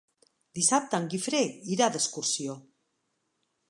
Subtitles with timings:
[0.59, 1.43] Dissabte en Guifré
[1.77, 2.61] irà d'excursió.